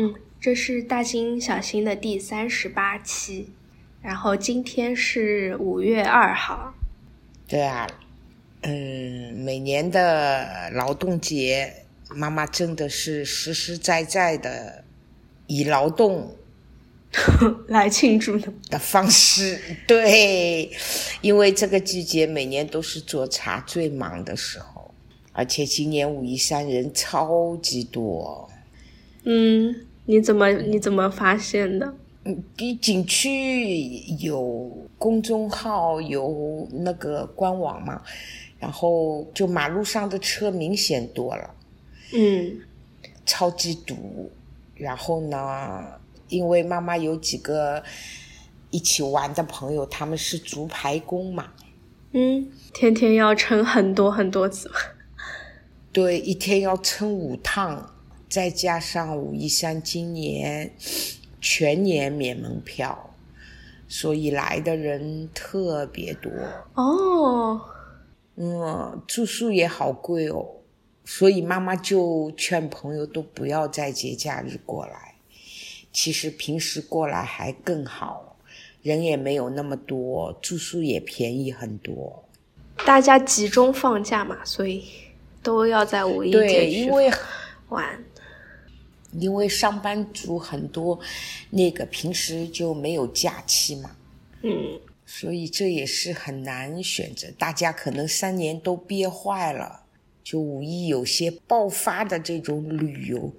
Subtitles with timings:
[0.00, 3.48] 嗯，这是大新小新的第三十八期，
[4.00, 6.72] 然后今天是五月二号。
[7.48, 7.84] 对啊，
[8.62, 14.84] 嗯，每年的劳动节，妈妈真的是实实在在的
[15.48, 16.36] 以劳动
[17.66, 19.60] 来庆祝的的方式。
[19.88, 20.70] 对，
[21.22, 24.94] 因为这个季节每年都是做茶最忙的时候，
[25.32, 28.48] 而且今年武夷山人超级多。
[29.30, 29.74] 嗯，
[30.08, 31.94] 你怎么你怎么发现的？
[32.24, 32.42] 嗯，
[32.80, 33.88] 景区
[34.20, 38.00] 有公众号，有那个官网嘛，
[38.58, 41.54] 然后就马路上的车明显多了，
[42.14, 42.58] 嗯，
[43.26, 44.30] 超级堵。
[44.74, 45.84] 然后呢，
[46.28, 47.82] 因为妈妈有几个
[48.70, 51.52] 一起玩的朋友，他们是竹排工嘛，
[52.12, 54.70] 嗯，天天要称很多很多次，
[55.92, 57.94] 对，一天要称五趟，
[58.28, 60.72] 再加上武夷山今年。
[61.40, 63.14] 全年免门票，
[63.86, 66.32] 所以来的人特别多
[66.74, 67.60] 哦。
[68.34, 70.44] 嗯，住宿也好贵哦，
[71.04, 75.14] 所以妈妈就劝朋友都不要在节假日过来。
[75.92, 78.36] 其实平时过来还更好，
[78.82, 82.24] 人也没有那么多，住宿也便宜很多。
[82.84, 84.84] 大家集中放假嘛，所以
[85.40, 87.08] 都要在五一节因为
[87.68, 88.04] 玩。
[89.12, 90.98] 因为上班族很多，
[91.50, 93.96] 那个平时就没有假期嘛，
[94.42, 97.28] 嗯，所以这也是很难选择。
[97.38, 99.84] 大家可能三年都憋坏了，
[100.22, 103.32] 就五一有些爆发的这种旅游，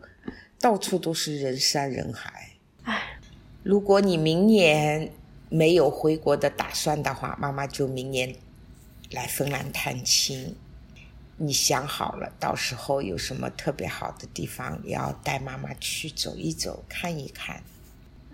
[0.59, 2.49] 到处都是人山人海。
[2.83, 3.19] 唉，
[3.61, 5.11] 如果你明年
[5.49, 8.33] 没有回国的打算的话，妈妈就明年
[9.11, 10.55] 来芬兰探亲。
[11.41, 17.63] 你想好了，到时候有什么特别好的地方，要带妈妈去走一走、看一看。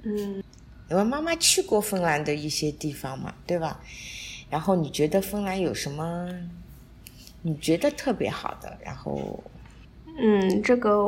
[0.01, 0.43] 嗯，
[0.89, 3.79] 因为妈妈去过芬兰的一些地方嘛，对吧？
[4.49, 6.27] 然后你觉得芬兰有什么
[7.43, 8.75] 你觉得特别好的？
[8.83, 9.43] 然后，
[10.17, 11.07] 嗯，这个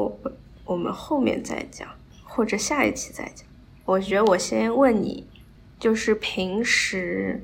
[0.65, 1.89] 我们后面再讲，
[2.23, 3.43] 或者下一期再讲。
[3.85, 5.25] 我觉得我先问你，
[5.79, 7.43] 就是平时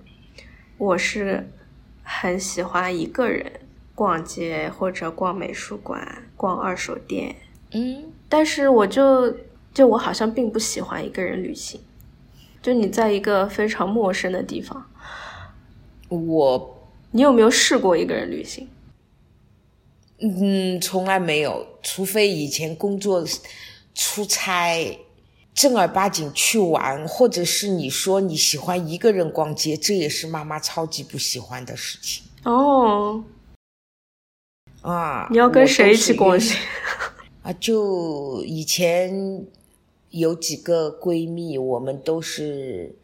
[0.77, 1.49] 我是
[2.03, 3.61] 很喜欢一个人。
[3.95, 7.35] 逛街或者逛美术馆、逛二手店，
[7.71, 9.35] 嗯，但是我就
[9.73, 11.79] 就我好像并不喜欢一个人旅行。
[12.61, 14.89] 就你在一个非常陌生的地方，
[16.09, 18.67] 我，你有没有试过一个人旅行？
[20.19, 23.23] 嗯，从来没有，除非以前工作
[23.93, 24.97] 出差，
[25.53, 32.23] 正儿八经去玩，或者是你说你喜欢一个人逛街，这也是妈妈超级不喜欢的事情。
[32.45, 33.23] 哦。
[34.83, 35.27] 啊！
[35.31, 36.55] 你要跟谁一起逛街？
[37.41, 39.45] 啊，就以前
[40.09, 42.95] 有几个闺蜜，我们都是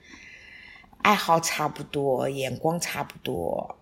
[1.01, 3.77] 爱好差不多，眼光差不多。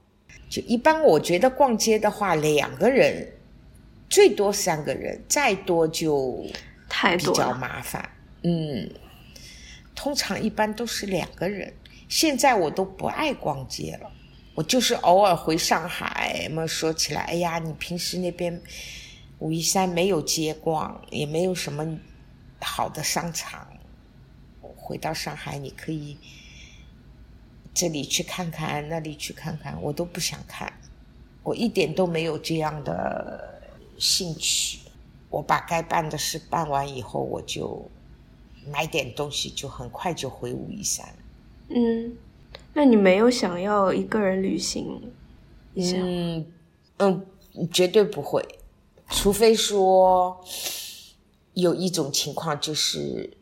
[0.50, 3.34] 就一般，我觉得逛街的话，两个人
[4.10, 6.46] 最多三个人，再多就
[6.88, 8.10] 太多比较麻烦。
[8.44, 8.90] 嗯，
[9.96, 11.74] 通常一般都是两个人。
[12.08, 14.10] 现在我都不爱逛街了。
[14.58, 18.60] 我就是偶尔回上海嘛，说起来，哎呀，你平时那边
[19.38, 22.00] 武夷山没有街逛，也没有什么
[22.60, 23.68] 好的商场。
[24.76, 26.18] 回到上海，你可以
[27.72, 30.74] 这里去看看，那里去看看，我都不想看，
[31.44, 33.62] 我一点都没有这样的
[34.00, 34.80] 兴趣。
[35.30, 37.88] 我把该办的事办完以后，我就
[38.72, 41.08] 买点东西，就很快就回武夷山。
[41.70, 42.18] 嗯。
[42.78, 45.02] 那你没有想要一个人旅行？
[45.74, 46.46] 嗯
[46.98, 47.26] 嗯，
[47.72, 48.48] 绝对不会，
[49.10, 50.40] 除非说
[51.56, 53.36] 有一种情况，就是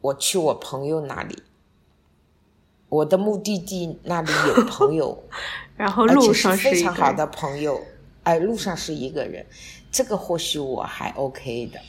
[0.00, 1.34] 我去我朋友那里，
[2.88, 5.24] 我的目的地那里有朋友，
[5.76, 7.84] 然后路上是非常好的朋友，
[8.22, 9.44] 哎，路上是一个人，
[9.90, 11.80] 这个或许我还 OK 的。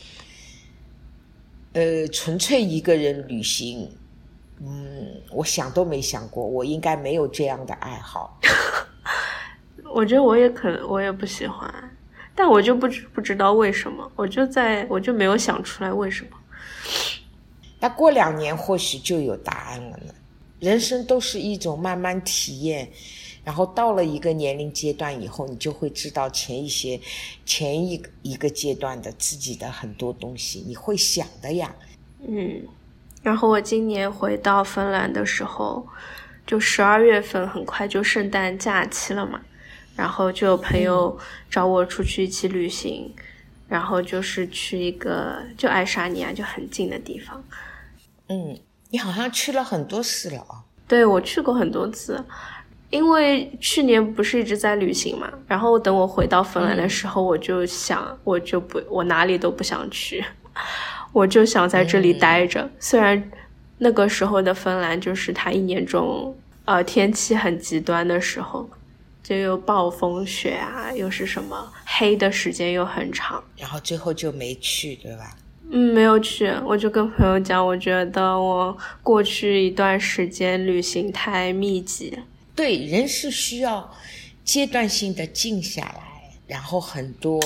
[1.74, 3.92] 呃，纯粹一个人旅行。
[4.62, 8.40] 嗯，我想都没想过，我应该没有这样的爱好。
[9.94, 11.74] 我觉得我也可能，我也不喜欢，
[12.36, 16.38] 但我就不知不知道为什么，我就在我就没有想出来为什么。
[17.80, 20.14] 那过两年或许就有答案了呢。
[20.60, 22.92] 人生都是一种慢慢体验，
[23.46, 27.00] 然后到了一个年龄阶段以后，你就会知道前一些
[27.46, 31.74] 前一一个阶段的自己的很多东西，你会想的呀。
[32.28, 32.62] 嗯。
[33.22, 35.88] 然后我今年回到芬兰的时候，
[36.46, 39.40] 就十二月份，很快就圣诞假期了嘛。
[39.96, 41.20] 然后就有朋友
[41.50, 43.14] 找我出去一起旅行，
[43.68, 47.44] 然后就是去一个就爱沙尼亚就很近的地方。
[48.30, 48.58] 嗯，
[48.92, 50.64] 你好像去了很多次了啊。
[50.88, 52.24] 对，我去过很多次，
[52.90, 60.24] 因为去年不是一直在旅行嘛，然后等我回到芬兰的时候，我就想，我就不，我哪里都不想去，
[61.12, 62.70] 我就想在这里待着。
[62.80, 63.32] 虽然
[63.78, 66.36] 那个时候的芬兰就是它一年中
[66.66, 68.70] 呃天气很极端的时候，
[69.24, 75.36] 就又暴风雪啊，又是什么黑的时间又很长，然后最后就没去，对吧？
[75.72, 82.18] 嗯，没有去，我就跟朋友讲，我觉得我过去一段时间旅行太密集。
[82.56, 83.94] 对，人是需要
[84.44, 87.40] 阶段性的静下来，然后很多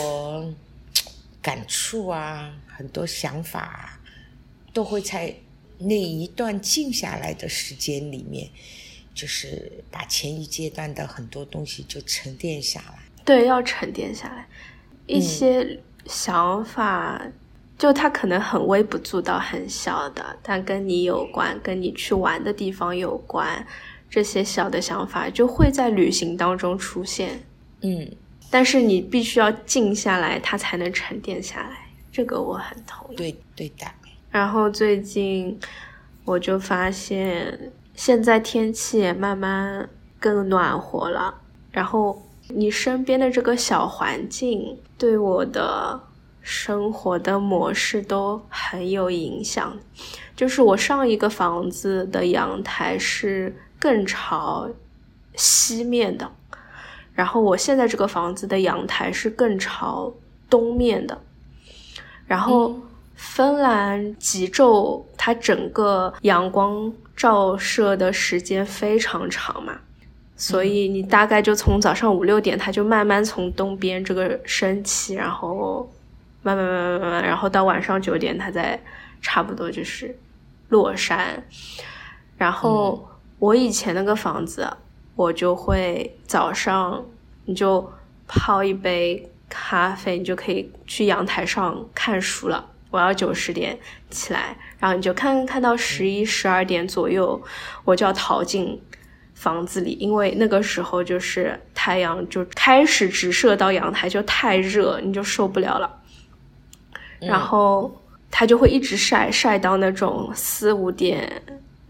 [1.44, 4.00] 感触啊，很多想法
[4.74, 5.36] 都会在
[5.78, 8.50] 那一段静下来的时间里面，
[9.14, 12.96] 就是把前一阶段的很多东西就沉淀下来。
[13.24, 14.48] 对，要沉淀下来，
[15.06, 17.22] 一些想法。
[17.76, 23.66] 就它可能很微不足道、很小的，但跟你有关，跟你去玩的地方有关，
[24.10, 27.44] 这些小的想法就会在旅行当中出现。
[27.82, 28.10] 嗯，
[28.54, 31.88] 但是你必须要静下来，它才能沉淀下来。
[32.12, 33.16] 这个我很同意。
[33.16, 33.88] 对对的。
[34.30, 35.60] 然后最近
[36.24, 39.90] 我就发现，现在天气也慢慢
[40.20, 41.34] 更暖和了，
[41.72, 46.00] 然后你身边的这个小环境对我的。
[46.46, 49.80] 生活的模式都很有影响，
[50.36, 54.70] 就是我上一个房子的阳台是更朝
[55.38, 56.30] 西面的，
[57.14, 60.14] 然后我现在这个房子的阳台是更朝
[60.50, 61.20] 东面的，
[62.26, 62.76] 然后
[63.16, 69.74] 芬兰极昼它整个阳光照射的时间非常长嘛，
[70.36, 75.90] 所以你大概就从早上五六点，它就慢慢从东边这个升起，然后。
[76.46, 78.78] 慢慢慢慢慢慢，然后到晚上九点，它再
[79.22, 80.14] 差不多就是
[80.68, 81.42] 落山。
[82.38, 83.08] 然后
[83.40, 84.70] 我以前那个房子，
[85.16, 87.06] 我就会早上
[87.46, 87.92] 你就
[88.28, 92.70] 泡一杯咖啡，你就可以去阳台上看书了。
[92.90, 93.78] 我要九十点
[94.12, 97.42] 起来，然后你就看看到十一十二点左右，
[97.84, 98.80] 我就要逃进
[99.34, 106.02] 房子里，因为那个时候就是太阳就开始直射到阳台，就太热，你就受不了了。
[107.20, 108.00] 然后
[108.30, 111.42] 它就会一直晒晒到那种四五点，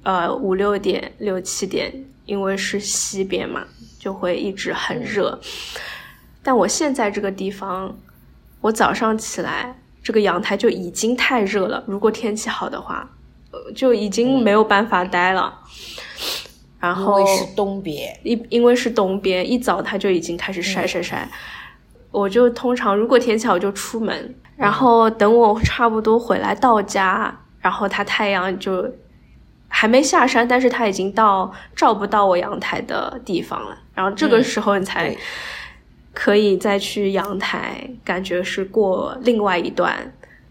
[0.04, 1.92] 呃五六点六七点，
[2.26, 3.64] 因为是西边嘛，
[4.00, 5.40] 就会一直很热。
[6.42, 7.96] 但我现在这个地方，
[8.62, 11.84] 我早上起来这个阳台就已经太热了。
[11.88, 13.10] 如果天气好的话，
[13.52, 15.54] 呃就已经没有办法待了。
[16.80, 21.30] 然后因为是东边，一因为是东边，一早它就已经开始晒晒晒。
[22.12, 24.36] 我就通常如果天气好就出门。
[24.56, 28.88] 然后等我差不多回来到家，然后它太阳就
[29.84, 33.78] 还没下山，但是它已经到照不到我阳台的地方了。
[33.94, 35.14] 然后这个时候你才
[36.14, 39.94] 可以再去阳台，感觉是过另外一段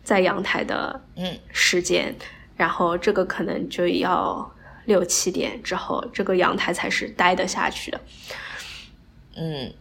[0.05, 2.15] 在阳台的嗯时间。
[2.59, 4.53] 然后这个可能就要
[4.85, 8.01] 六七点之后，这个阳台才是待得下去的。
[9.39, 9.73] 嗯。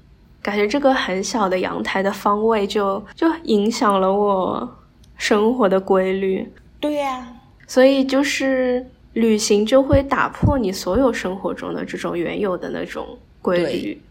[0.42, 4.77] 感觉这个很小的阳台的方位就就影响了我
[5.18, 6.50] 生活的规律。
[6.80, 7.27] 对呀，
[7.68, 14.01] 所以就是旅行就会打破你所有生活中的这种原有的那种规律。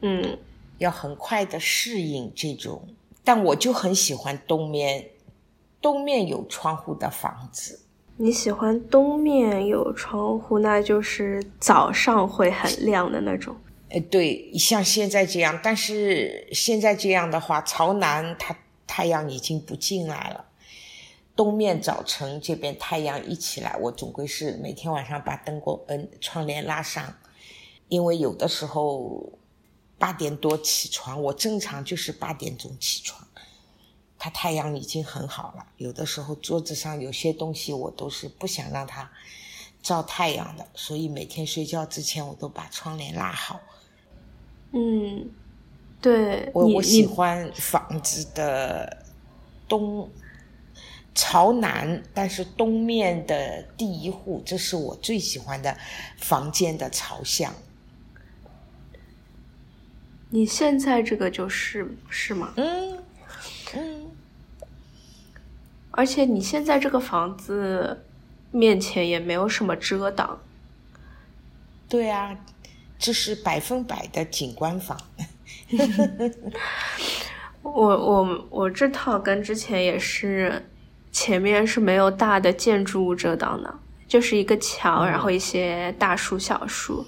[0.00, 0.38] 嗯，
[0.78, 2.88] 要很快的适应这种。
[3.24, 5.10] 但我就很喜欢东面，
[5.80, 7.78] 东面有窗户的房子。
[8.16, 13.56] 你喜欢东面有窗户，那就是早上会很亮的那种。
[13.90, 18.56] 呃，对，像现在这样，但是现在这样的话，朝南它
[18.86, 20.44] 太阳已经不进来了。
[21.34, 27.14] 东面早晨这边太阳一起来，我总归是每天晚上把灯光嗯窗帘拉上，
[27.88, 29.32] 因为有的时候
[29.98, 33.26] 八点多起床，我正常就是八点钟起床，
[34.18, 35.66] 它太阳已经很好了。
[35.78, 39.10] 有的时候桌子上有些东西我都是不想让它
[39.80, 43.60] 照太阳的，所以每天睡觉之前我都把窗帘拉好。
[44.72, 45.30] 嗯，
[46.00, 49.04] 对我我喜欢房子的
[49.68, 50.10] 东
[51.14, 55.76] 朝南，但是东面的第一户，这是我最喜欢的
[56.16, 57.52] 房间的朝向。
[60.30, 62.54] 你现在这个就是是吗？
[62.56, 62.98] 嗯
[63.74, 64.10] 嗯，
[65.90, 68.04] 而且你现在这个房子
[68.50, 70.40] 面前也没有什么遮挡。
[71.88, 72.38] 对啊。
[73.04, 74.96] 这是百分百的景观房。
[77.62, 80.70] 我我我这套跟之前也是，
[81.12, 83.72] 前面是没有大的建筑物遮挡的，
[84.08, 87.06] 就是一个桥，然后一些大树小树。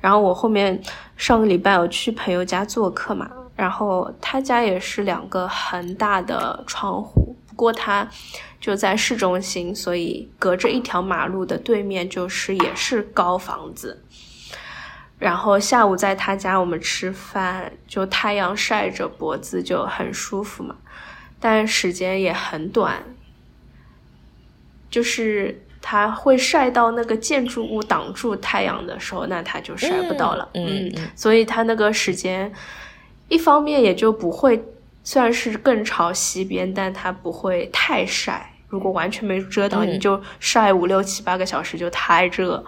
[0.00, 0.82] 然后我后面
[1.16, 8.08] 上个礼拜我去朋友家做客嘛，然后他家也是两个很大的窗户，不过他
[8.58, 14.02] 就在市中心，所以隔着一条马路的对面就是也是高房子。
[15.18, 20.74] 然后下午在他家我们吃饭，就太阳晒着脖子就很舒服嘛，
[21.38, 23.04] 但时间也很短，
[24.92, 30.48] 就是它会晒到那个建筑物挡住太阳的时候，那它就晒不到了。
[30.52, 32.52] 嗯嗯，所以它那个时间，
[33.28, 34.62] 一方面也就不会，
[35.02, 38.52] 虽然是更朝西边，但它不会太晒。
[38.68, 42.62] 如果完全没遮挡，你就晒五六七八个小时就太热。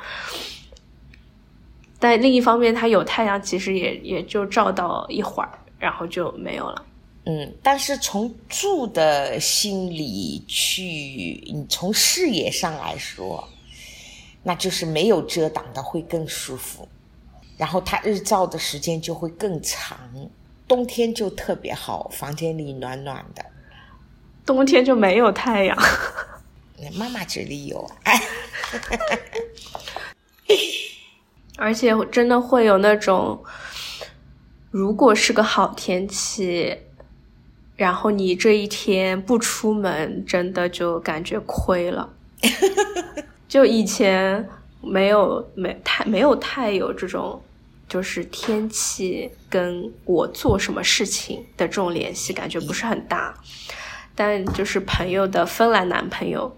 [1.99, 6.83] 但另一方面，它有太阳，其实也也就照到一会儿，然后就没有了。
[7.27, 13.49] 嗯，但是从住的心理去，你从视野上来说，
[14.43, 16.87] 那就是没有遮挡的会更舒服，
[17.57, 19.99] 然后它日照的时间就会更长，
[20.69, 23.45] 冬天就特别好，房间里暖暖的。
[24.45, 25.79] 冬天就没有太阳。
[26.95, 27.91] 妈妈这里有。
[28.03, 28.21] 哎。
[31.57, 33.45] 而且真的会有那种，
[34.71, 36.77] 如果是个好天气，
[37.77, 42.09] 然后你这一天不出门，真的就感觉亏了。
[43.49, 44.49] 就以前
[44.81, 47.43] 没有没太没有太有这种，
[47.89, 53.35] 就是天气跟我做什么事情的这种联系，感觉不是很大。
[54.15, 56.57] 但就是朋友的芬兰男朋友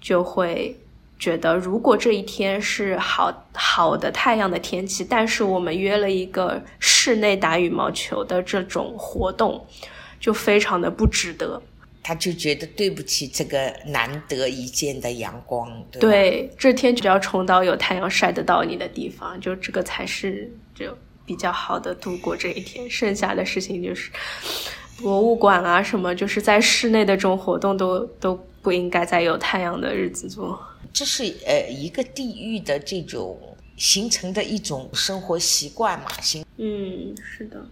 [0.00, 0.78] 就会。
[1.18, 9.66] 觉得如果这一天是好好的太阳的天气，但是我们约了一个室内打羽毛球的这种活动，
[10.18, 11.62] 就非常的不值得。
[12.02, 15.68] 他就觉得对不起这个难得一见的阳光。
[15.90, 22.88] 对，这天就要冲到有太阳晒得到你的地方，就这个才是就比较好的度过这一天。
[22.88, 24.12] 剩下的事情就是
[25.02, 30.56] 博物馆啊什么，就是在室内的这种活动都都不应该在有太阳的日子做。
[30.92, 33.36] 这是呃一个地域的这种
[33.76, 36.06] 形成的一种生活习惯嘛？
[36.22, 37.66] 行，嗯，是的。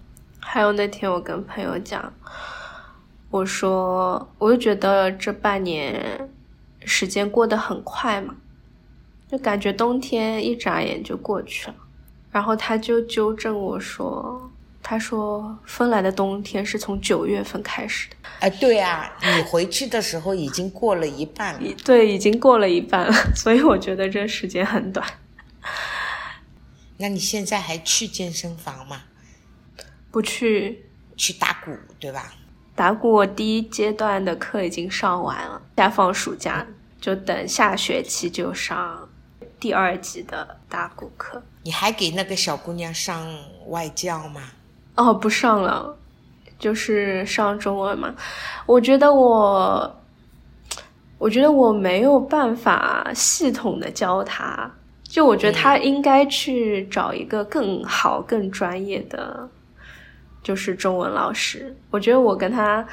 [0.47, 2.13] 还有那天我跟朋友讲，
[3.31, 6.29] 我说我就觉得这半年
[6.85, 8.37] 时间过得很快嘛，
[9.31, 11.75] 就感觉冬天一眨眼就过去了。
[12.31, 14.51] 然后他就纠正我说。
[14.87, 21.75] 他说：“芬兰的冬天是从九月份开始的。”哎，对啊，你回去的时候已经过了一半了。
[21.83, 25.07] 对，已经过了一半了， 所以我觉得这时间很短。
[26.99, 29.05] 那你现在还去健身房吗？
[30.14, 32.33] 不去，去打鼓对吧？
[32.76, 36.64] 打鼓，我第一阶段的课已经上完了，下放暑假，
[37.00, 39.09] 就等下学期就上
[39.59, 41.42] 第二级的打鼓课。
[41.64, 43.26] 你还给那个小姑娘上
[43.66, 44.42] 外教吗？
[44.94, 45.99] 哦，不上了，
[46.61, 48.14] 就是上中文嘛。
[48.66, 50.00] 我觉得我，
[51.18, 54.71] 我觉得我没有办法系统的教她，
[55.02, 59.49] 就我觉得他应该去找一个更好、更专业的，
[60.45, 61.75] 就是中文老师。
[61.91, 62.87] 我觉得我跟他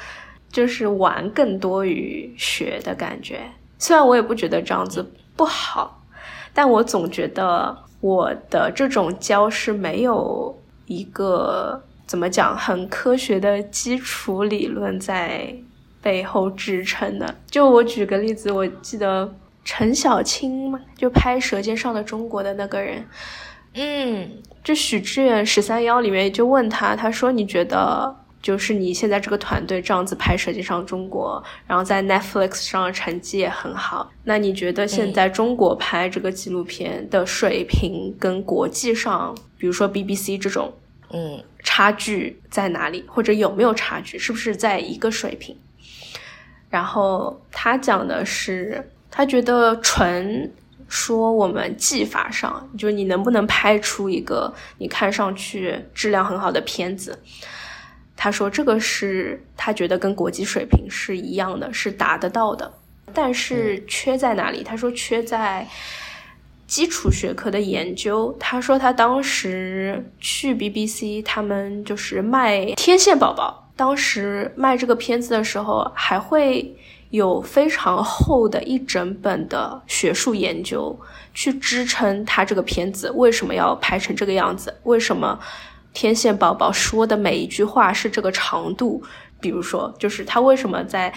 [0.50, 3.42] 就是玩更多于学的感觉。
[3.78, 6.02] 虽然我也不觉得这样子不好，
[6.52, 11.80] 但我总觉得我的这种教是没有一个。
[12.04, 12.54] 怎么讲？
[12.54, 15.54] 很科学的基础理论在
[16.02, 17.34] 背后支撑的。
[17.46, 23.06] 就我举个例子，我记得陈小青嘛，就拍《舌尖上的中国》的那个人，
[23.72, 24.28] 嗯，
[24.64, 40.72] 就许志远十三幺里面就问他，他说：“你觉得就是你现在这个团队这样子拍《舌尖上中国》，然后在 Netflix 上成绩也很好，那你觉得现在中国拍这个纪录片的水平跟国际上，比如说 BBC 这种？”
[41.14, 45.54] 嗯，差距在哪里，或者有没有差距，是不是在一个水平？
[46.70, 50.50] 然后他讲的是，他觉得纯
[50.92, 57.18] 说我们技法上，就是你能不能拍出一个你看上去质量很好的片子？
[58.14, 62.70] 他说这个是他觉得跟国际水平是一样的，是达得到的，
[63.14, 64.62] 但是缺在哪里？
[64.62, 65.66] 他说缺在。
[66.64, 76.76] 基础学科的研究，他说他当时去 BBC，他们就是卖《天线宝宝》，当时卖这个片子的时候，还会
[77.10, 80.98] 有非常厚的一整本的学术研究
[81.34, 85.38] 去支撑他这个片子为什么要拍成这个样子，为什么
[85.92, 89.02] 《天线宝宝》说的每一句话是这个长度，
[89.40, 91.12] 比如说，就是他为什么在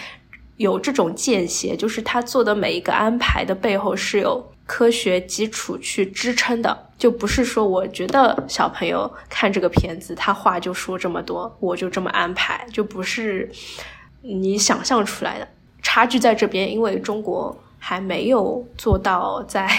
[0.56, 13.48] 有这种间歇，就是他做的每一个安排的背后是有科学基础去支撑的，就不是说我觉得小朋友看这个片子，他话就说这么多，我就这么安排，就不是
[14.22, 15.48] 你想象出来的。
[15.82, 19.70] 差距在这边，因为中国还没有做到在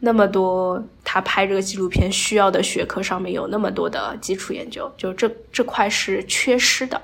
[0.00, 7.02] 那么多他拍这个纪录片需要的学科上面有那么多的基础研究，就这这块是缺失的。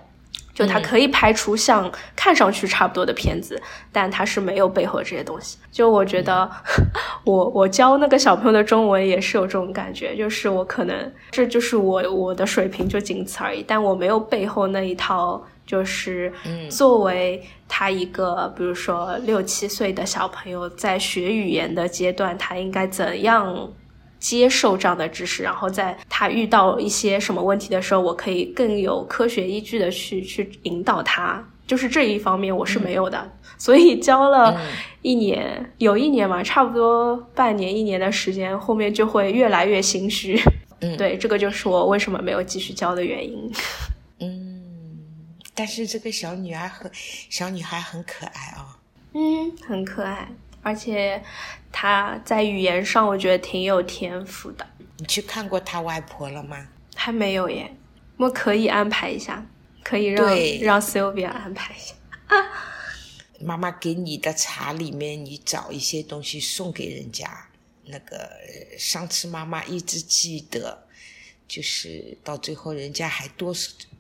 [0.54, 3.60] 就他可以拍出像看上去差不多的片子，
[3.92, 5.58] 但他是没有背后这些东西。
[5.72, 6.48] 就我觉得，
[7.24, 16.32] 我我教那个小朋友的中文也是有这种感觉，就是我可能这就是我我的水平就仅此而已，但我没有背后那一套，就是
[16.70, 23.68] 作为他一个比如说六七岁的小朋友在学语言的阶段，他应该怎样。
[24.24, 31.46] 接受这样的知识，然后在他遇到一些什么问题的时候，我可以更有科学依据的去去引导他。
[31.66, 34.58] 就是这一方面我是没有的，所以教了
[35.02, 40.40] 一年，有一年嘛，差不多半年一年的时间，后面就会越来越心虚。
[40.80, 43.52] 嗯， 对，这个就是我为什么没有继续教的原因。
[44.20, 44.62] 嗯，
[45.54, 46.90] 但是这个小女孩很
[47.28, 48.80] 小女孩很可爱啊。
[49.12, 50.28] 嗯，很可爱。
[50.64, 51.22] 而且
[51.70, 54.66] 他在语言上，我觉得挺有天赋的。
[54.96, 56.66] 你去看过他外婆了吗？
[56.96, 57.72] 还没有耶，
[58.16, 59.44] 我可以安排一下，
[59.82, 60.26] 可以让
[60.62, 61.94] 让 Sylvia 安排一下。
[63.40, 67.48] 妈妈给你的茶里面，你找一些东西送给人家。
[67.86, 68.30] 那个
[68.78, 70.86] 上次妈妈一直记得，
[71.46, 73.52] 就是到最后人家还多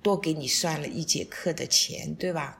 [0.02, 2.58] 多给你算了一节课的钱，对吧？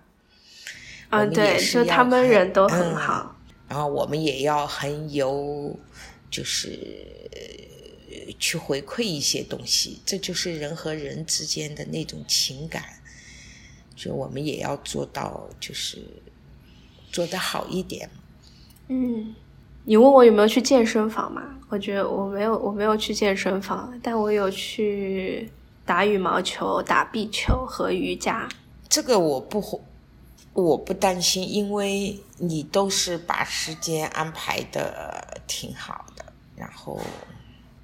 [1.08, 3.34] 嗯，对，就他们人都很好。
[3.74, 5.76] 然后我们也要很有，
[6.30, 6.78] 就是
[8.38, 12.84] 去回馈一些东西，这就是人和人之间的那种情感，
[13.96, 15.98] 就我们也要做到，就是
[17.10, 18.08] 做得好一点。
[18.86, 19.34] 嗯，
[19.82, 21.42] 你问我有没有去健身房嘛？
[21.68, 25.50] 我觉得我没有，我没有去健身房，但我有去
[25.84, 28.48] 打羽毛球、打壁球和瑜伽。
[28.88, 29.82] 这个我不。
[30.54, 36.24] 我不担心，因为你都是把时间安排的挺好的，
[36.56, 37.00] 然后，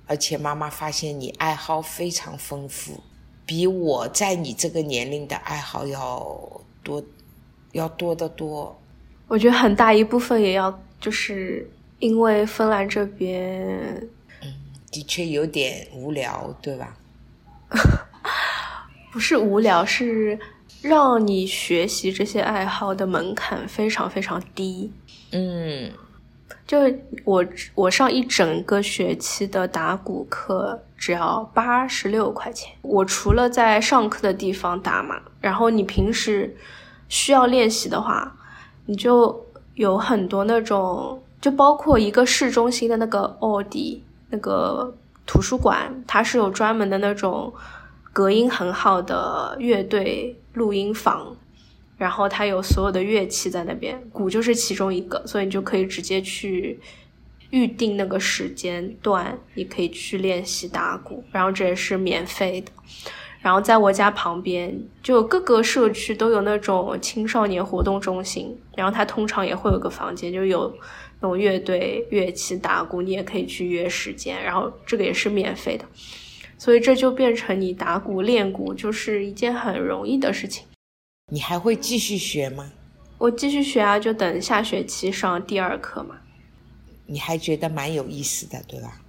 [0.06, 3.00] 而且妈妈发现你爱好非常丰富，
[3.44, 7.02] 比我在你这个年龄的爱好要多，
[7.72, 8.80] 要多得多。
[9.26, 14.08] 我觉得很大一部分也要就是因为芬兰这边，
[14.42, 14.54] 嗯，
[14.92, 16.96] 的确有点无聊，对吧？
[19.12, 20.38] 不是无聊，是。
[20.82, 24.90] 让你学习这些爱好的门槛非常非常低，
[25.32, 25.90] 嗯，
[26.66, 26.78] 就
[27.24, 36.56] 我我上一整个学期的打鼓课只要八十六块钱，我除了在上课的地方打嘛，然后你平时
[37.08, 38.34] 需要练习的话，
[38.86, 44.94] 你就有很多那种，就包括一个市中心的那个奥迪那个
[45.26, 47.52] 图书馆，它是有专门的那种
[48.12, 50.36] 隔音很好的乐队。
[50.54, 51.36] 录音房，
[51.96, 56.80] 然后它有所有的乐器在那边，鼓就是其中一个，所以你就可以直接去
[57.50, 62.72] 预定那个时间段，你可以去练习打鼓，然后这也是免费的。
[63.40, 70.76] 然后在我家旁边，就各个社区都有那种青少年活动中心，然后它通常也会有个房间，就有
[71.20, 75.84] 那种乐队乐器打鼓，你也可以去约时间，然后这个也是免费的。
[76.60, 80.66] 所以这就变成你打鼓练鼓就是一件很容易的事情。
[81.32, 82.70] 你还会继续学吗？
[83.16, 86.16] 我继续学啊，就等下学期上第二课嘛。
[87.06, 89.00] 你还觉得蛮有意思的，对吧？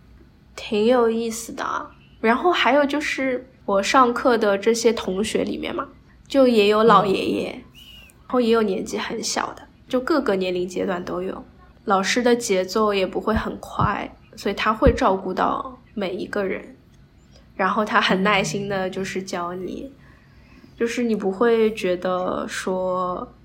[0.55, 1.91] 挺有意思的。
[2.21, 5.85] 然后还有就是我上课的这些同学里面嘛，
[6.29, 11.43] 就也有老爷爷，然后也有年纪很小的，就各个年龄阶段都有。
[11.83, 16.77] 老师的节奏也不会很快，所以他会照顾到每一个人。
[17.61, 19.91] 然后他很耐心的，就是教你，
[20.75, 23.35] 就是你不会觉得说，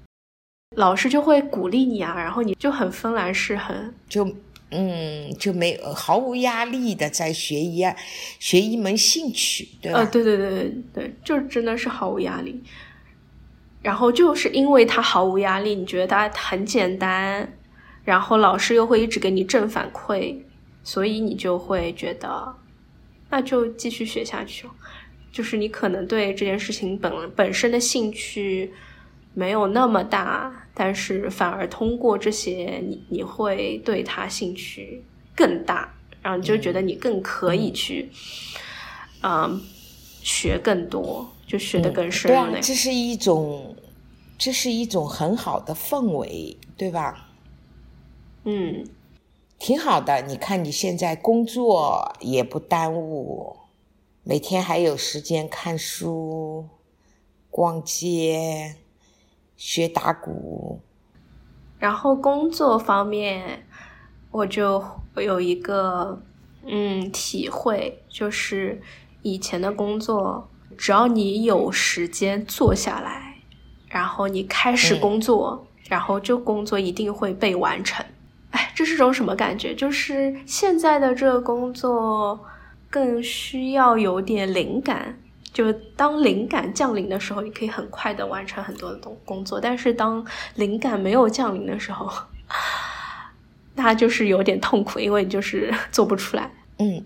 [0.75, 4.27] 老师就会鼓励你啊，然后你就很芬兰式，很就
[4.71, 7.95] 嗯就没毫无压力的在学一样
[8.39, 9.99] 学一门兴趣，对吧？
[9.99, 12.65] 呃，对对对对对，就真的是毫无压力。
[13.83, 17.53] 然后就是因为他毫无压力，你觉得他很简单，
[18.03, 20.41] 然后老师又会一直给你正反馈，
[20.83, 22.55] 所以你就会觉得。
[23.31, 24.69] 那就继续学下去
[25.33, 28.73] 就是你可能对这件事情本本身的兴趣
[29.35, 38.09] 没有那么大，但是反而通过这些，你你会对他兴趣更大，然后你就觉得你更可以去，
[39.23, 39.61] 嗯，
[40.23, 43.77] 学更多，就学的更深对啊这是一种，
[44.39, 47.29] 这是一种很好的氛围，对吧？
[48.45, 48.87] 嗯
[49.59, 50.23] 挺好的。
[50.23, 53.57] 你看你现在工作也不耽误，
[54.23, 56.69] 每天还有时间看书、
[57.51, 58.77] 逛街、
[59.57, 60.81] 学打鼓。
[61.79, 63.67] 然后工作方面，
[64.31, 64.83] 我就
[65.17, 66.23] 有一个
[66.67, 68.81] 嗯体会，就是
[69.23, 73.43] 以前的工作，只要你有时间坐下来，
[73.89, 78.05] 然后你开始嗯工作，然后这工作一定会被完成。
[78.77, 79.75] 这是种什么感觉？
[79.75, 82.39] 就是现在的这个工作
[82.91, 85.19] 更需要有点灵感。
[85.51, 90.23] 就当灵感降临的时候，你可以很快的完成很多的工工作，但是当
[90.57, 92.13] 灵感没有降临的时候，
[93.75, 96.51] 那就是有点痛苦，因为你就是 做不出来。
[96.77, 97.03] 嗯，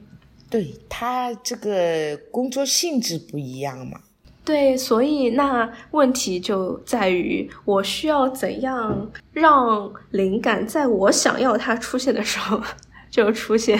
[0.50, 4.00] 对他这个工作性质不一样嘛。
[4.44, 12.61] 对，所以那问题就在于，我需要怎样让灵感在我想要它出现的时候
[13.11, 13.79] 就出现。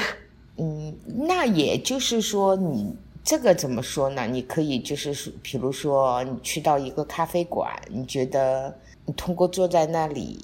[0.57, 0.94] 嗯，
[1.27, 2.96] 那也就是说你。
[3.23, 4.27] 这个怎么说呢？
[4.27, 10.38] 你可以就是说，比如说你去到一个咖啡馆，你觉得你通过坐在那里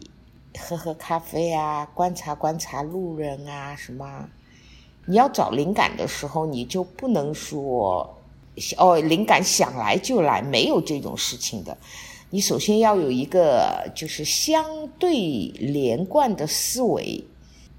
[0.59, 4.29] 喝喝咖啡啊，观察观察路人啊什么，
[5.07, 8.16] 你要找灵感的时候，你就不能说
[8.77, 11.77] 哦，灵感想来就来，没有这种事情的。
[12.31, 14.65] 你首先要有一个就是相
[14.99, 15.15] 对
[15.59, 17.25] 连贯的思维。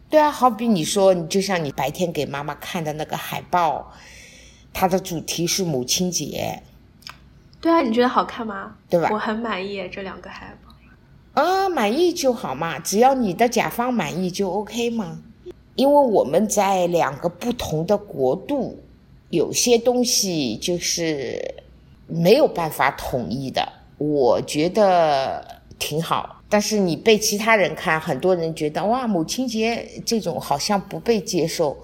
[0.10, 3.92] 对啊，好比你说，你就像你白天给妈妈看的那个海报。
[4.74, 6.62] 它的主题是母亲节，
[7.60, 8.76] 对啊，你觉得好看吗？
[8.88, 9.10] 对吧？
[9.12, 11.42] 我很满意这两个海报。
[11.42, 15.20] 啊，满意就好嘛，只要你的甲方满意就 OK 嘛。
[15.74, 18.80] 因为我们在两个不同的国度，
[19.30, 21.40] 有些东西就是
[22.08, 23.74] 没有办法统一的。
[23.98, 31.76] 我觉得挺好，但是你被其他人看，很多人觉得哇，母亲节这种好像不被接受，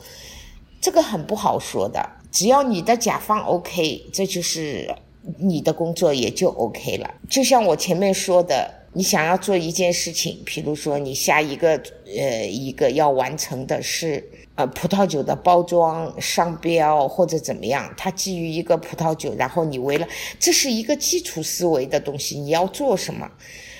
[0.80, 2.08] 这个很不好说的。
[2.32, 4.94] 只要你的甲方 OK，这就是
[5.38, 7.16] 你的工作也就 OK 了。
[7.30, 11.82] 就像我前面说的，你想要做一件事情，比如说你下一个
[12.16, 14.24] 呃一个要完成的是
[14.56, 20.08] 呃葡萄酒的包装、商标或者怎么样，它基于一个葡萄酒，然后你为了
[20.40, 23.30] 这是一个基础思维的东西，你要做什么，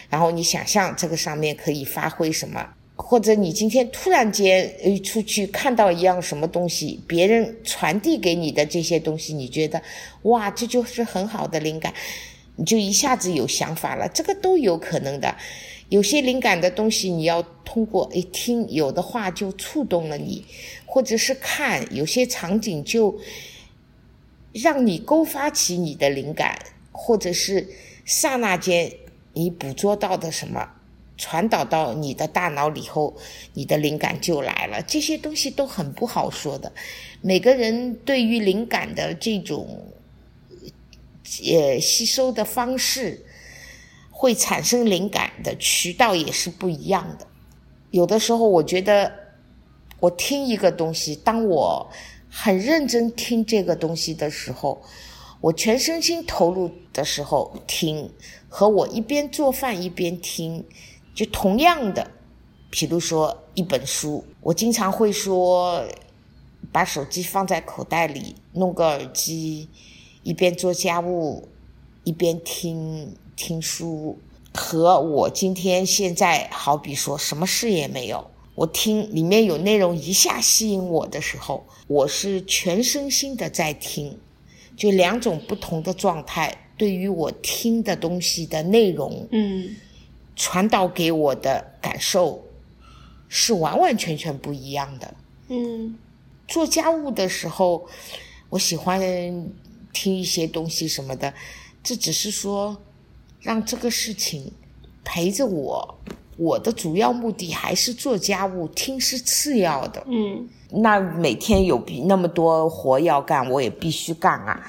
[0.10, 2.68] 然后你想象这个上面可以发挥什么。
[2.96, 9.82] 或者你今天突然间呃出去看到一样什么东西，别人传递给你的这些东西，你觉得
[10.22, 11.92] 哇，这就是很好的灵感，
[12.56, 15.36] 你就一下子有想法了，这个都有可能的。
[15.94, 20.44] 有些灵感的东西，你要通过一听有的话就触动了你，
[20.88, 23.16] 或者是看有些场景就
[24.52, 26.58] 让你勾发起你的灵感，
[26.92, 27.70] 或者是
[28.06, 28.92] 刹那间
[29.34, 30.68] 你捕捉到的什么。
[31.16, 33.16] 传导到你的大脑里后，
[33.54, 34.82] 你的灵感就来了。
[34.82, 36.74] 这些东西都很不好说的。
[37.22, 39.94] 每个人对于灵感的这种
[41.46, 43.24] 呃吸收的方式，
[44.24, 47.28] 会产生灵感的渠道也是不一样的。
[47.92, 49.12] 有的时候，我觉得
[50.00, 51.90] 我听一个东西，当我
[52.30, 54.82] 很认真听这个东西的时候，
[55.42, 58.10] 我全身心投入的时候听，
[58.48, 60.64] 和我一边做饭一边听。
[61.14, 62.10] 就同样的，
[62.70, 65.86] 比如说一本书，我经常会说，
[66.72, 69.68] 把手机放在口袋里，弄个耳机，
[70.24, 71.50] 一边做家务，
[72.06, 74.20] 一边听听书。
[74.54, 84.18] 和我今天现在好比说什么事也没有，我听里面有内容一下吸引我的时候，我是全身心的在听，
[84.78, 89.76] 就两种不同的状态，对于我听的东西的内容，嗯。
[90.36, 92.44] 传导给我的感受
[93.30, 95.14] 是完完全全不一样的。
[95.48, 95.96] 嗯，
[96.48, 97.88] 做家务的时候，
[98.50, 99.00] 我喜欢
[99.94, 101.32] 听一些东西什么的，
[101.84, 102.76] 这只是说
[103.44, 104.52] 让这个事情
[105.04, 105.96] 陪着我。
[106.36, 110.04] 我的主要目的还是做家务，听是次要的。
[110.08, 114.60] 嗯，那每天有比那么多活要干，我也必须干啊。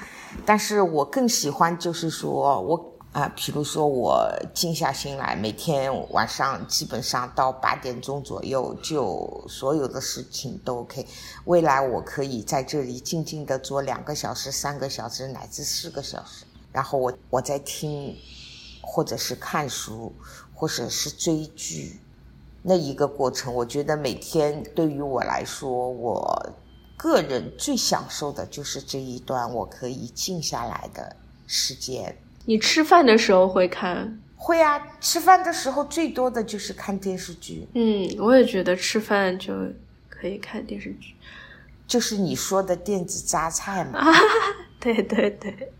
[0.45, 2.91] 但是我更喜欢就是说我。
[3.15, 11.07] 啊，比如说我静下心来，每天晚上基本上到八点钟左右，就所有的事情都 OK。
[11.45, 18.13] 未来我可以在这里静静的做两个小时、三个小时乃至四个小时，然后我我在听，
[18.87, 20.13] 或者是看书，
[20.53, 21.99] 或者是追剧，
[22.61, 26.53] 那一个过程，我觉得每天对于我来说，我
[26.95, 31.15] 个人最享受的就是这一段我可以静下来的
[31.47, 32.15] 时间。
[32.45, 34.21] 你吃饭的时候会看？
[34.37, 37.67] 会啊，吃饭的时候最多的就是看电视剧。
[37.73, 39.53] 嗯，我也觉得吃饭就
[40.07, 41.15] 可以看电视剧，
[41.87, 43.99] 就是你说的电子榨菜嘛。
[44.79, 45.73] 对 对对，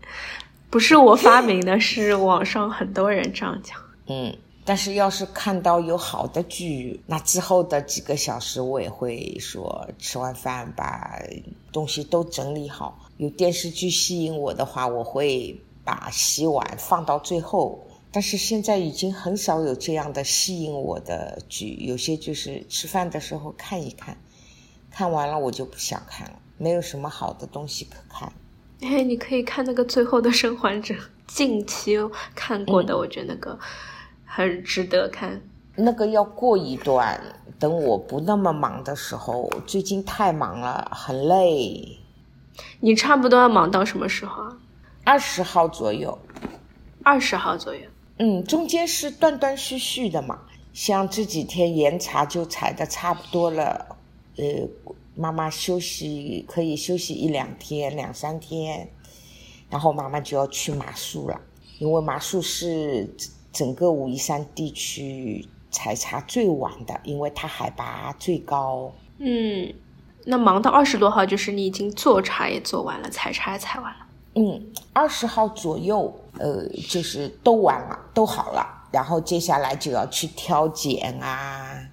[0.70, 3.78] 不是我发明的，是网上很多人这样讲。
[4.08, 11.18] 嗯，但是要是看到有好的剧，那之后的几个小时我也会说，吃完饭把
[11.72, 12.98] 东西都整理好。
[13.16, 17.82] 有电视剧吸引我的话，我会把洗碗放到最后。
[18.12, 24.16] 但是现在已经很少有这样的吸引我的剧，有些就是吃饭的时候看一看，
[24.90, 28.32] 看完了我就不想看了，没有什么好的东西可看。
[28.82, 30.94] 哎，你可以看那个《最后的生还者》，
[31.26, 31.96] 近期
[32.34, 33.58] 看过的，我觉得那个
[34.24, 35.40] 很值得看。
[35.76, 37.18] 那个要过一段，
[37.58, 41.98] 等我不那么忙的时候，最近太忙了，很累。
[42.80, 44.56] 你差不多要忙到什么时候啊？
[45.04, 46.18] 二十号左右。
[47.02, 47.80] 二十号左右。
[48.18, 50.38] 嗯，中间是断断续续的嘛。
[50.74, 53.96] 像这几天盐茶就采的差不多了，
[54.36, 54.44] 呃。
[55.16, 58.90] 妈妈休息可以休息一两天、两三天，
[59.70, 61.40] 然后妈妈就要去马术了，
[61.78, 63.08] 因为马术是
[63.50, 68.92] 整个武夷山地区采茶最晚的，因为它海拔最高。
[69.18, 69.72] 嗯，
[70.26, 74.06] 那忙到二十多号，就是你已经做茶也做完了，采茶也采完了。
[74.34, 81.88] 嗯，二十号左右，呃，就是都完了，都好了，然后接下来就要去挑拣啊，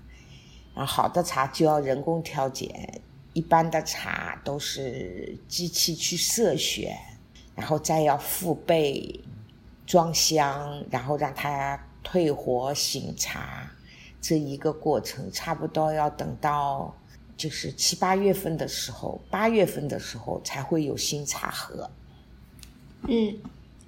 [0.73, 3.01] 啊，好的茶就要人工挑拣。
[3.33, 6.95] 一般的茶都是机器去色选，
[7.55, 9.19] 然后再要复焙、
[9.85, 13.71] 装箱，然后让它退火醒茶，
[14.21, 16.95] 这一个过程差不多要等到
[17.35, 21.89] 就是七八月份的时候，八月份的时候才会有新茶喝。
[23.07, 23.35] 嗯，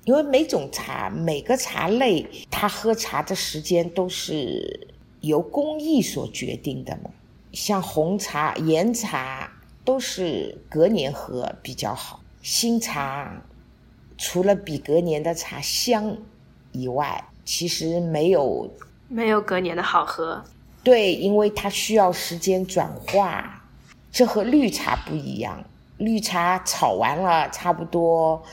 [0.05, 4.87] 因为每种茶、每个茶类，它喝茶的时间都是
[5.21, 7.11] 由工艺所决定的嘛。
[7.55, 9.49] 像红茶、岩茶
[9.85, 12.19] 都是隔年喝比较好。
[12.41, 13.41] 新茶
[14.17, 16.17] 除了比隔年的茶香
[16.73, 18.69] 以外，其实没有
[19.07, 20.43] 没有隔年的好喝。
[20.83, 23.63] 对，因为它需要时间转化，
[24.11, 25.63] 这和绿茶不一样。
[25.97, 28.43] 绿茶炒完了，差不多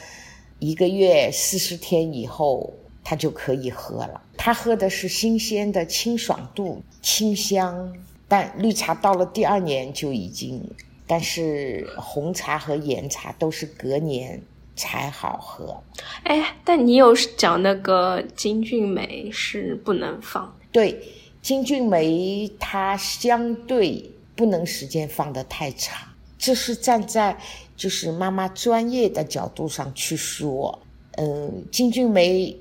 [0.61, 4.23] 一个月四十天以后，它就可以喝了。
[4.39, 7.93] 它喝的是新鲜的清爽度、清香。
[8.33, 10.67] 但绿茶到了第二年就已经，
[11.07, 14.41] 但是红茶和岩茶都是隔年
[14.75, 15.83] 才好喝。
[16.23, 20.57] 哎，但你有讲那个金骏眉是不能放？
[20.73, 20.99] 对，
[21.43, 27.37] 金骏眉它相对不能时间放得太长，这是站在
[27.77, 30.79] 就是妈妈专业的角度上去说。
[31.19, 32.57] 嗯，金骏眉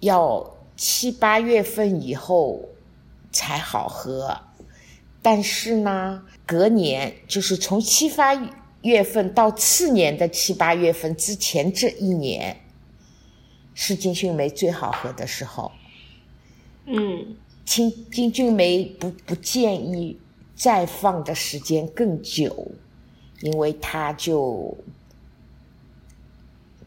[0.00, 2.60] 要七八月份以后
[3.32, 4.38] 才好喝。
[5.30, 8.32] 但是呢，隔年就是从七八
[8.80, 12.58] 月份到次年的七八月份之前这一年，
[13.74, 15.70] 是金骏眉最好喝的时候。
[16.86, 20.18] 嗯，金金骏眉不不建议
[20.54, 22.72] 再放的时间更久，
[23.42, 24.74] 因为它就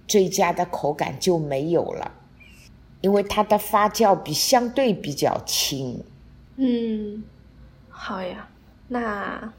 [0.07, 2.11] 最佳的口感就没有了，
[3.01, 6.03] 因为它的发酵比相对比较轻。
[6.55, 7.23] 嗯。
[8.03, 8.49] 好呀，
[8.87, 9.53] 那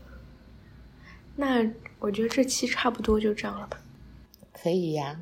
[1.36, 1.64] 那
[2.00, 3.78] 我觉得这期差不多就这样了吧？
[4.52, 5.16] 可以呀。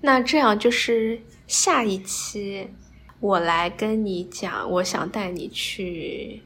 [0.00, 2.70] 那这样就是下一期
[3.18, 6.44] 我来跟你讲，我想带你去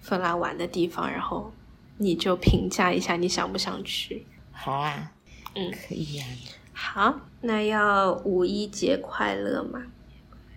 [0.00, 1.52] 芬兰玩的地方，然后
[1.98, 4.26] 你就评价一下你想不想去。
[4.50, 5.12] 好啊，
[5.54, 6.24] 嗯，可以呀。
[6.72, 9.84] 好，那要五一节快乐吗？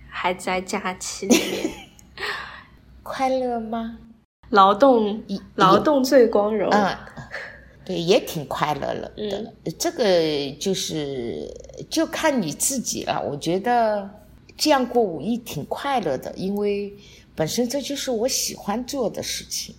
[0.10, 1.69] 还在假期里面，
[3.04, 3.99] 快乐吗？
[4.49, 5.21] 劳动，
[5.55, 6.69] 劳动最光荣。
[6.71, 6.95] 嗯，
[7.84, 9.53] 对，也挺快乐了的。
[9.77, 10.03] 这个
[10.60, 11.49] 就是
[11.89, 13.21] 就看你自己了。
[13.29, 14.10] 我觉得
[14.58, 16.93] 这样过五一挺快乐的，因为
[17.36, 19.75] 本身这就是我喜欢做的事情。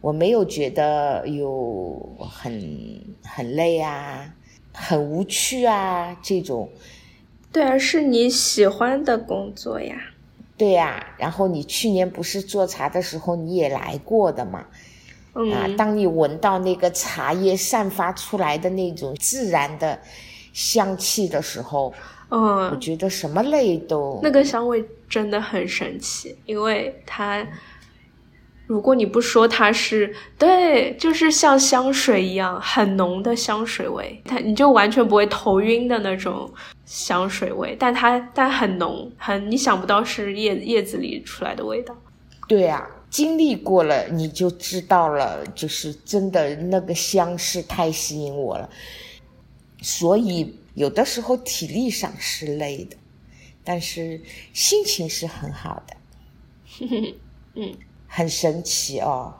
[0.00, 4.32] 我没有觉得有很很累啊，
[4.72, 6.70] 很无趣啊这种。
[7.50, 9.96] 对啊，是你喜欢的工作呀。
[10.58, 14.66] 对呀，然后你去年不是做茶的时候你也来过的嘛？
[15.54, 19.96] 啊，当你闻到那个茶叶散发出来的那种自然的
[20.52, 21.94] 香气的时候，
[22.30, 27.46] 嗯，我觉得什么类都那个香味真的很神奇，因为它
[28.66, 36.52] 如果你不说它是对，就是像香水一样很浓的香水味，它你就完全不会头晕的那种
[36.88, 41.94] 香水味，但它但很浓，很你想不到是叶叶子里出来的味道。
[42.48, 48.70] 对啊，经历过了你就知道了，就是真的那个香是太吸引我了，
[49.82, 52.96] 所以有的时候体力上是累的，
[53.62, 54.18] 但是
[54.54, 55.96] 心情是很好的。
[57.54, 57.74] 嗯
[58.06, 59.34] 很神奇哦，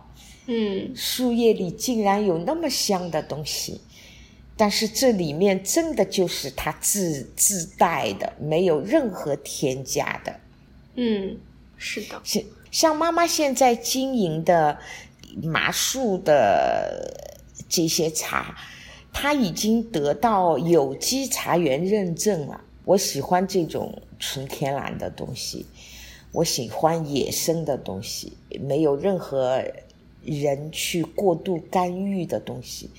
[0.47, 3.81] 嗯树叶里竟然有那么香的东西，
[4.59, 10.41] 但是这里面真的就是它自自带的，没有任何添加的。
[10.97, 11.39] 嗯，
[11.79, 14.77] 是的，像像妈妈现在经营的
[15.43, 17.17] 麻树的
[17.69, 18.57] 这些茶，
[19.13, 22.61] 它已经得到有机茶园认证了。
[22.85, 25.65] 我喜欢这种纯天然的东西。
[26.33, 29.65] 我喜欢野生的东西，没有任何
[30.23, 32.91] 人去过度干预的东西。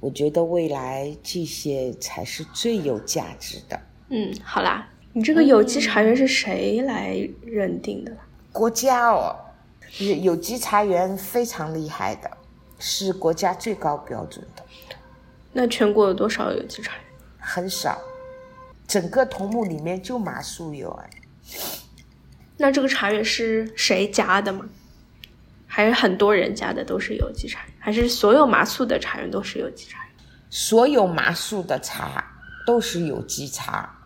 [0.00, 3.80] 我觉得未来这些才是最有价值的。
[4.10, 8.16] 嗯，好啦，你这个有机茶园是谁来认定的？
[8.52, 9.36] 国家哦，
[9.98, 12.30] 有有机茶园非常厉害的，
[12.78, 14.64] 是国家最高标准的。
[15.52, 17.02] 那全国有多少有机茶园？
[17.38, 17.98] 很少，
[18.86, 21.10] 整个桐木里面就马树有哎。
[22.56, 24.68] 那这个茶园是谁家的吗？
[25.66, 27.67] 还是很多人家的都是有机茶园？
[27.78, 30.14] 还是所有麻树的茶园都是有机茶园？
[30.50, 32.24] 所有麻树的茶
[32.66, 33.98] 都是有机茶，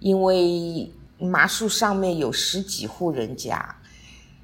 [0.00, 3.76] 因为麻树上面有十几户人家，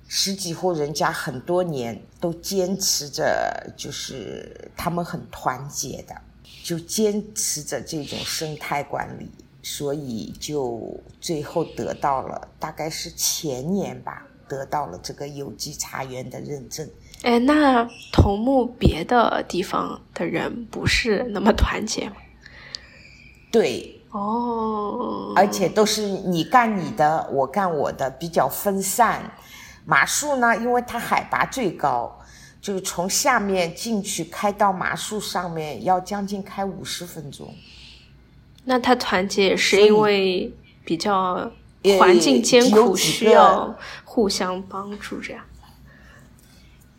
[0.06, 6.14] 十几户人家很多年都坚持着，就是他们很团结的，
[6.62, 9.30] 就坚持着这种生态管理。
[9.60, 16.88] 所以就最后得到了，大概是前年吧，得到了这个有机茶园的认证。
[17.22, 22.16] 哎，那桐木别的地方的人不是那么团结吗？
[23.50, 29.32] 对，哦，而且都是你干你的，我干我的，比较分散。
[29.84, 32.20] 马术呢，因为它海拔最高，
[32.60, 37.52] 就是从下面进去开到马术上面要将近开五十分钟。
[38.64, 40.52] 那他团结也是因为
[40.84, 41.50] 比较
[41.98, 45.42] 环境艰苦，需要互相帮助这样。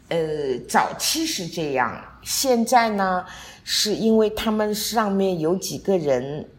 [0.10, 3.26] 呃，早期是这样，现在呢，
[3.63, 6.50] 是因为他们上面有几个人，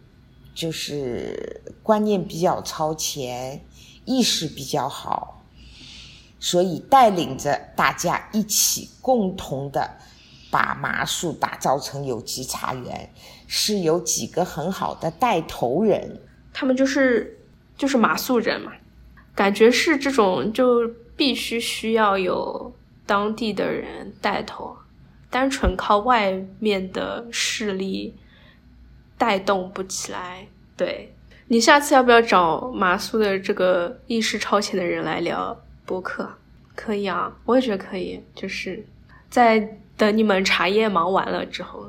[0.55, 3.65] 就是观念比较超前，
[4.05, 5.45] 意识比较好，
[6.39, 9.91] 所以带领着大家一起共同的
[10.51, 13.11] 把麻树打造成有机茶园。
[13.53, 16.21] 是有几个很好的带头人，
[16.53, 17.37] 他们就是
[17.77, 18.71] 就是麻树人嘛，
[19.35, 22.73] 感觉是这种就必须需要有
[23.11, 24.77] 当地的人带头，
[25.29, 28.14] 单纯靠外面的势力
[29.18, 30.46] 带动不起来。
[30.77, 31.12] 对
[31.49, 36.31] 你下次要不要找马苏的这个意识超前的人来聊博客？
[36.77, 38.87] 可以啊，我也觉得可以，就是
[39.29, 39.59] 在
[39.96, 41.85] 等你们茶叶忙完了之后。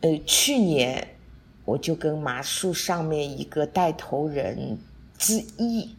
[0.00, 1.16] 呃，去年
[1.64, 4.76] 我就跟马树上面一个带头人
[5.16, 5.94] 之一，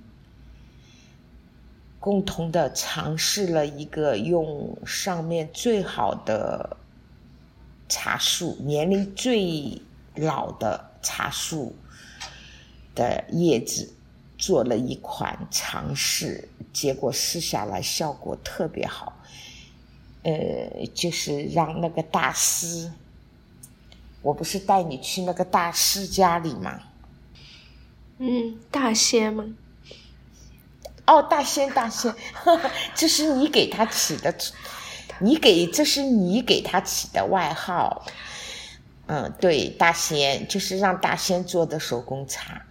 [2.06, 6.78] 共同的尝试了一个用上面最好的
[7.90, 9.82] 茶树，年龄最
[10.14, 11.76] 老的茶树
[12.94, 13.92] 的叶子，
[14.38, 19.20] 做了一款尝试，结果试下来效果特别好。
[20.22, 22.92] 呃，就是让那个大师。
[24.22, 26.80] 我不是带你去那个大师家里吗？
[28.20, 29.56] 嗯，大仙吗？
[31.08, 32.14] 哦，大仙，大仙，
[32.96, 34.34] 这是你给他起的，
[35.20, 38.06] 你给这是你给他起的外号。
[39.08, 42.66] 嗯，对，大仙就是让大仙做的手工茶。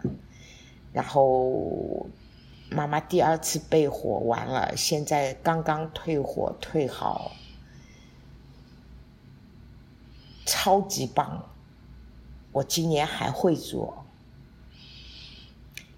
[0.92, 2.06] 然后
[2.70, 7.32] 妈妈第二次备火完了，现在刚刚退火退好。
[10.46, 11.48] 超级棒！
[12.52, 14.03] 我今年还会做，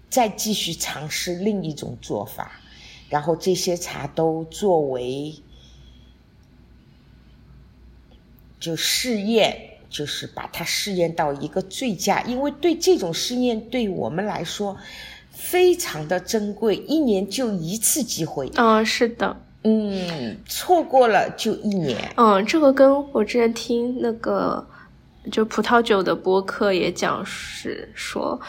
[0.09, 2.51] 再继续尝试另一种做法，
[3.09, 5.35] 然后这些茶都作为
[8.59, 14.77] 就试验，就是把它试验到一个最佳，因为对这种试验对我们来说
[15.31, 18.51] 非常的珍贵，一年就一次机会。
[18.55, 19.41] 嗯，是的。
[19.63, 22.11] 嗯，错过了就一年。
[22.15, 24.65] 嗯，这个跟我之前听那个
[25.29, 28.39] 就葡萄酒的播客也讲是说，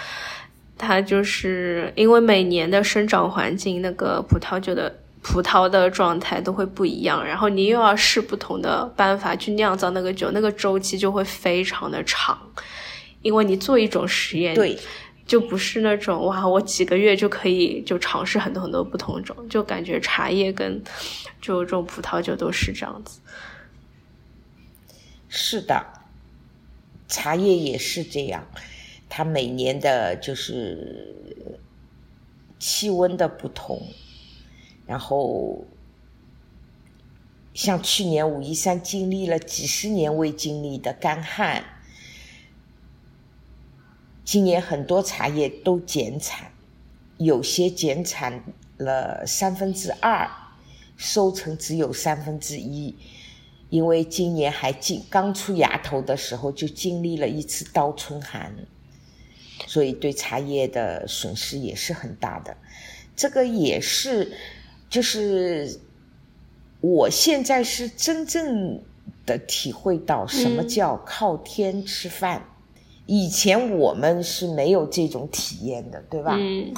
[0.78, 12.38] 它就是因为每年的生长环境，那个葡萄酒的葡萄的状态都会不一样，然后你又要试不同的办法去酿造那个酒，那个周期就会非常的长，
[13.22, 14.78] 因为你做一种实验，对，
[15.26, 20.82] 就不是那种哇，我几个月就可以就尝试很多很多不同种，就感觉茶叶跟
[21.42, 23.20] 就这种葡萄酒都是这样子。
[25.28, 25.84] 是的，
[27.08, 28.46] 茶叶也是这样，
[29.18, 31.12] 它每年的就是
[32.60, 33.82] 气温的不同。
[34.86, 35.64] 然后，
[37.52, 41.64] 像去年武夷山经历了几十年未经历的干旱，
[44.24, 46.52] 今年很多茶叶都减产，
[47.16, 48.44] 有些减产
[48.76, 50.30] 了三分之二，
[50.96, 52.94] 收成只有三分之一，
[53.68, 58.54] 因为今年还经刚出芽头的时候就经历了一次倒春寒，
[59.66, 62.56] 所以对茶叶的损失也是很大的，
[63.16, 64.32] 这个也是。
[64.90, 65.78] 就是
[66.80, 68.80] 我现在是真正
[69.26, 72.42] 的体会到什么叫靠天吃饭，
[73.04, 76.34] 以前我们是没有这种体验的，对吧？
[76.38, 76.72] 嗯，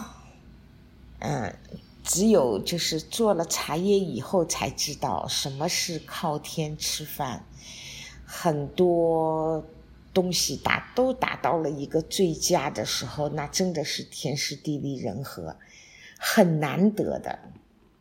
[1.20, 1.55] 嗯，
[2.03, 7.47] 只有就是做了茶叶以后才知道什么是靠天吃饭，
[8.26, 9.64] 很多
[10.13, 15.57] 东西打都达到了一个最佳的时候，那真的是天时地利人和，
[16.19, 17.39] 很难得的。